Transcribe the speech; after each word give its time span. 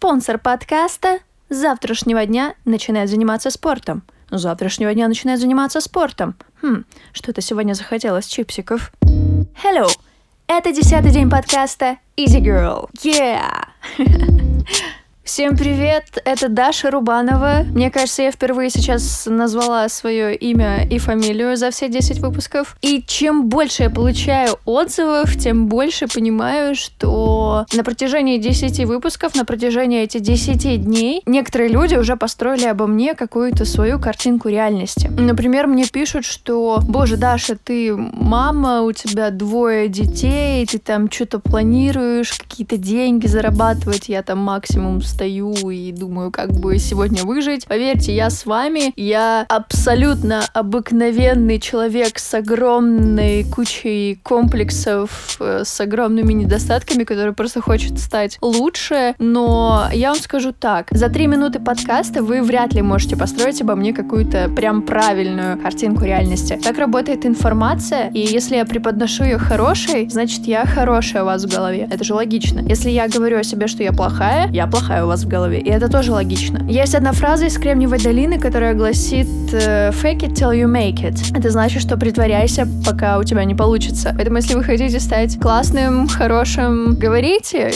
Спонсор 0.00 0.38
подкаста 0.38 1.18
с 1.50 1.56
завтрашнего 1.56 2.24
дня 2.24 2.54
начинает 2.64 3.10
заниматься 3.10 3.50
спортом. 3.50 4.02
С 4.30 4.40
завтрашнего 4.40 4.94
дня 4.94 5.06
начинает 5.08 5.40
заниматься 5.40 5.82
спортом. 5.82 6.36
Хм, 6.62 6.84
что-то 7.12 7.42
сегодня 7.42 7.74
захотелось 7.74 8.26
чипсиков. 8.26 8.92
Hello! 9.62 9.90
Это 10.46 10.72
десятый 10.72 11.10
день 11.10 11.28
подкаста 11.28 11.98
Easy 12.16 12.40
Girl. 12.40 12.88
Yeah! 13.04 13.66
Всем 15.22 15.56
привет, 15.56 16.06
это 16.24 16.48
Даша 16.48 16.90
Рубанова. 16.90 17.62
Мне 17.72 17.90
кажется, 17.92 18.22
я 18.22 18.32
впервые 18.32 18.68
сейчас 18.68 19.26
назвала 19.26 19.88
свое 19.88 20.34
имя 20.34 20.84
и 20.84 20.98
фамилию 20.98 21.56
за 21.56 21.70
все 21.70 21.88
10 21.88 22.18
выпусков. 22.18 22.76
И 22.82 23.00
чем 23.06 23.48
больше 23.48 23.84
я 23.84 23.90
получаю 23.90 24.58
отзывов, 24.64 25.36
тем 25.36 25.68
больше 25.68 26.08
понимаю, 26.08 26.74
что 26.74 27.29
на 27.72 27.84
протяжении 27.84 28.38
10 28.38 28.84
выпусков, 28.86 29.34
на 29.34 29.44
протяжении 29.44 30.02
этих 30.02 30.20
10 30.22 30.84
дней, 30.84 31.22
некоторые 31.26 31.68
люди 31.68 31.94
уже 31.94 32.16
построили 32.16 32.66
обо 32.66 32.86
мне 32.86 33.14
какую-то 33.14 33.64
свою 33.64 33.98
картинку 33.98 34.48
реальности. 34.48 35.08
Например, 35.08 35.66
мне 35.66 35.86
пишут, 35.86 36.24
что, 36.24 36.80
боже, 36.86 37.16
Даша, 37.16 37.56
ты 37.56 37.94
мама, 37.94 38.82
у 38.82 38.92
тебя 38.92 39.30
двое 39.30 39.88
детей, 39.88 40.66
ты 40.66 40.78
там 40.78 41.10
что-то 41.10 41.38
планируешь, 41.38 42.32
какие-то 42.32 42.76
деньги 42.76 43.26
зарабатывать, 43.26 44.08
я 44.08 44.22
там 44.22 44.38
максимум 44.38 45.02
стою 45.02 45.70
и 45.70 45.92
думаю, 45.92 46.30
как 46.30 46.50
бы 46.52 46.78
сегодня 46.78 47.24
выжить. 47.24 47.66
Поверьте, 47.66 48.14
я 48.14 48.30
с 48.30 48.46
вами. 48.46 48.92
Я 48.96 49.44
абсолютно 49.48 50.44
обыкновенный 50.52 51.58
человек 51.58 52.18
с 52.18 52.34
огромной 52.34 53.44
кучей 53.44 54.18
комплексов, 54.22 55.36
э, 55.40 55.62
с 55.64 55.80
огромными 55.80 56.32
недостатками, 56.32 57.04
который 57.04 57.32
просто 57.40 57.62
хочет 57.62 57.98
стать 57.98 58.36
лучше. 58.42 59.14
Но 59.18 59.88
я 59.94 60.10
вам 60.10 60.20
скажу 60.20 60.52
так. 60.52 60.88
За 60.90 61.08
три 61.08 61.26
минуты 61.26 61.58
подкаста 61.58 62.22
вы 62.22 62.42
вряд 62.42 62.74
ли 62.74 62.82
можете 62.82 63.16
построить 63.16 63.62
обо 63.62 63.76
мне 63.76 63.94
какую-то 63.94 64.50
прям 64.54 64.82
правильную 64.82 65.56
картинку 65.56 66.04
реальности. 66.04 66.60
Так 66.62 66.76
работает 66.76 67.24
информация, 67.24 68.10
и 68.10 68.18
если 68.18 68.56
я 68.56 68.66
преподношу 68.66 69.24
ее 69.24 69.38
хорошей, 69.38 70.06
значит 70.10 70.46
я 70.46 70.66
хорошая 70.66 71.22
у 71.22 71.24
вас 71.24 71.44
в 71.46 71.50
голове. 71.50 71.88
Это 71.90 72.04
же 72.04 72.12
логично. 72.12 72.60
Если 72.60 72.90
я 72.90 73.08
говорю 73.08 73.38
о 73.38 73.42
себе, 73.42 73.68
что 73.68 73.82
я 73.82 73.92
плохая, 73.92 74.50
я 74.50 74.66
плохая 74.66 75.04
у 75.04 75.06
вас 75.06 75.24
в 75.24 75.28
голове. 75.28 75.60
И 75.60 75.70
это 75.70 75.90
тоже 75.90 76.12
логично. 76.12 76.62
Есть 76.68 76.94
одна 76.94 77.12
фраза 77.12 77.46
из 77.46 77.56
Кремниевой 77.56 78.00
долины, 78.00 78.38
которая 78.38 78.74
гласит 78.74 79.28
э, 79.54 79.92
«fake 79.92 80.26
it 80.26 80.34
till 80.34 80.52
you 80.52 80.66
make 80.66 81.02
it». 81.02 81.34
Это 81.34 81.48
значит, 81.48 81.80
что 81.80 81.96
притворяйся, 81.96 82.68
пока 82.84 83.18
у 83.18 83.24
тебя 83.24 83.44
не 83.44 83.54
получится. 83.54 84.12
Поэтому 84.14 84.36
если 84.36 84.54
вы 84.54 84.62
хотите 84.62 85.00
стать 85.00 85.40
классным, 85.40 86.06
хорошим, 86.06 86.96
говорите, 86.96 87.29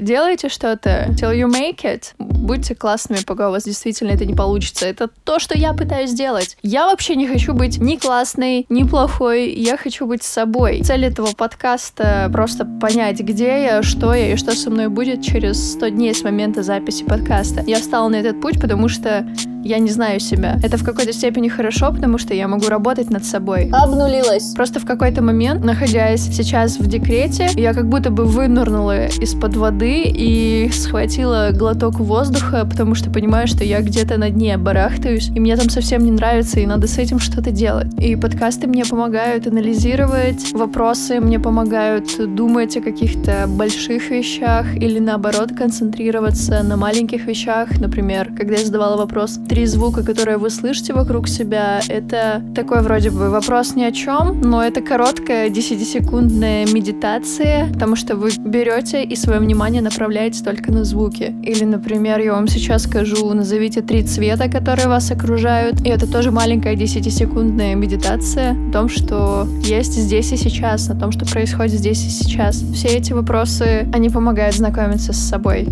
делайте 0.00 0.48
что-то 0.48 1.06
till 1.10 1.32
you 1.32 1.50
make 1.50 1.82
it. 1.82 2.12
Будьте 2.18 2.74
классными, 2.74 3.20
пока 3.24 3.48
у 3.48 3.52
вас 3.52 3.64
действительно 3.64 4.10
это 4.10 4.24
не 4.24 4.34
получится. 4.34 4.86
Это 4.86 5.08
то, 5.24 5.38
что 5.38 5.56
я 5.56 5.72
пытаюсь 5.72 6.10
сделать. 6.10 6.56
Я 6.62 6.86
вообще 6.86 7.16
не 7.16 7.26
хочу 7.26 7.52
быть 7.52 7.78
ни 7.78 7.96
классной, 7.96 8.66
ни 8.68 8.84
плохой. 8.84 9.50
Я 9.52 9.76
хочу 9.76 10.06
быть 10.06 10.22
собой. 10.22 10.82
Цель 10.82 11.04
этого 11.04 11.32
подкаста 11.32 12.28
просто 12.32 12.64
понять, 12.64 13.20
где 13.20 13.64
я, 13.64 13.82
что 13.82 14.14
я 14.14 14.32
и 14.32 14.36
что 14.36 14.52
со 14.52 14.70
мной 14.70 14.88
будет 14.88 15.22
через 15.22 15.72
100 15.72 15.88
дней 15.88 16.14
с 16.14 16.22
момента 16.22 16.62
записи 16.62 17.04
подкаста. 17.04 17.62
Я 17.66 17.78
встала 17.78 18.08
на 18.08 18.16
этот 18.16 18.40
путь, 18.40 18.60
потому 18.60 18.88
что 18.88 19.26
я 19.64 19.78
не 19.78 19.90
знаю 19.90 20.20
себя. 20.20 20.58
Это 20.62 20.76
в 20.76 20.84
какой-то 20.84 21.12
степени 21.12 21.48
хорошо, 21.48 21.92
потому 21.92 22.18
что 22.18 22.34
я 22.34 22.48
могу 22.48 22.68
работать 22.68 23.10
над 23.10 23.24
собой. 23.24 23.70
Обнулилась. 23.72 24.52
Просто 24.54 24.80
в 24.80 24.86
какой-то 24.86 25.22
момент, 25.22 25.64
находясь 25.64 26.22
сейчас 26.22 26.78
в 26.78 26.86
декрете, 26.86 27.48
я 27.54 27.74
как 27.74 27.88
будто 27.88 28.10
бы 28.10 28.24
вынырнула 28.24 29.06
из-под 29.06 29.56
воды 29.56 30.02
и 30.04 30.70
схватила 30.72 31.50
глоток 31.52 32.00
воздуха, 32.00 32.64
потому 32.64 32.94
что 32.94 33.10
понимаю, 33.10 33.46
что 33.46 33.64
я 33.64 33.80
где-то 33.80 34.16
на 34.18 34.30
дне 34.30 34.56
барахтаюсь, 34.56 35.28
и 35.28 35.40
мне 35.40 35.56
там 35.56 35.68
совсем 35.68 36.04
не 36.04 36.10
нравится, 36.10 36.60
и 36.60 36.66
надо 36.66 36.86
с 36.86 36.98
этим 36.98 37.18
что-то 37.18 37.50
делать. 37.50 37.92
И 37.98 38.16
подкасты 38.16 38.66
мне 38.66 38.84
помогают 38.84 39.46
анализировать 39.46 40.52
вопросы, 40.52 41.20
мне 41.20 41.38
помогают 41.38 42.34
думать 42.34 42.76
о 42.76 42.80
каких-то 42.80 43.46
больших 43.46 44.10
вещах 44.10 44.74
или 44.76 44.98
наоборот 44.98 45.52
концентрироваться 45.56 46.62
на 46.62 46.76
маленьких 46.76 47.26
вещах. 47.26 47.78
Например, 47.80 48.32
когда 48.36 48.56
я 48.56 48.64
задавала 48.64 48.96
вопрос, 48.96 49.38
три 49.50 49.66
звука, 49.66 50.04
которые 50.04 50.36
вы 50.36 50.48
слышите 50.48 50.92
вокруг 50.92 51.26
себя, 51.26 51.80
это 51.88 52.40
такой 52.54 52.82
вроде 52.82 53.10
бы 53.10 53.30
вопрос 53.30 53.74
ни 53.74 53.82
о 53.82 53.90
чем, 53.90 54.40
но 54.40 54.62
это 54.62 54.80
короткая 54.80 55.50
10-секундная 55.50 56.72
медитация, 56.72 57.66
потому 57.72 57.96
что 57.96 58.14
вы 58.14 58.30
берете 58.38 59.02
и 59.02 59.16
свое 59.16 59.40
внимание 59.40 59.82
направляете 59.82 60.44
только 60.44 60.70
на 60.70 60.84
звуки. 60.84 61.34
Или, 61.42 61.64
например, 61.64 62.20
я 62.20 62.34
вам 62.34 62.46
сейчас 62.46 62.84
скажу, 62.84 63.34
назовите 63.34 63.82
три 63.82 64.04
цвета, 64.04 64.48
которые 64.48 64.86
вас 64.86 65.10
окружают, 65.10 65.80
и 65.84 65.88
это 65.88 66.06
тоже 66.08 66.30
маленькая 66.30 66.76
10-секундная 66.76 67.74
медитация 67.74 68.56
о 68.68 68.72
том, 68.72 68.88
что 68.88 69.48
есть 69.64 69.94
здесь 69.94 70.30
и 70.30 70.36
сейчас, 70.36 70.88
о 70.90 70.94
том, 70.94 71.10
что 71.10 71.26
происходит 71.26 71.72
здесь 71.72 72.06
и 72.06 72.08
сейчас. 72.08 72.62
Все 72.72 72.90
эти 72.90 73.12
вопросы, 73.12 73.88
они 73.92 74.10
помогают 74.10 74.54
знакомиться 74.54 75.12
с 75.12 75.18
собой. 75.18 75.66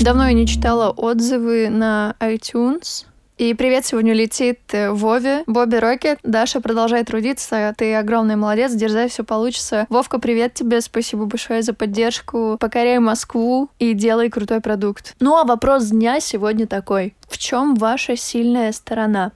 Давно 0.00 0.28
я 0.28 0.32
не 0.34 0.46
читала 0.46 0.90
отзывы 0.90 1.68
на 1.68 2.14
iTunes, 2.20 3.06
и 3.50 3.54
привет 3.54 3.84
сегодня 3.84 4.14
летит 4.14 4.60
э, 4.72 4.90
Вове, 4.90 5.44
Бобби 5.46 5.76
Рокет. 5.76 6.18
Даша, 6.22 6.60
продолжай 6.60 7.04
трудиться, 7.04 7.74
ты 7.76 7.94
огромный 7.94 8.36
молодец, 8.36 8.72
дерзай, 8.72 9.08
все 9.08 9.22
получится. 9.22 9.86
Вовка, 9.90 10.18
привет 10.18 10.54
тебе, 10.54 10.80
спасибо 10.80 11.26
большое 11.26 11.62
за 11.62 11.74
поддержку. 11.74 12.56
Покоряй 12.58 12.98
Москву 13.00 13.68
и 13.78 13.92
делай 13.92 14.30
крутой 14.30 14.60
продукт. 14.60 15.14
Ну 15.20 15.36
а 15.36 15.44
вопрос 15.44 15.86
дня 15.88 16.20
сегодня 16.20 16.66
такой. 16.66 17.14
В 17.28 17.36
чем 17.36 17.74
ваша 17.74 18.16
сильная 18.16 18.72
сторона? 18.72 19.32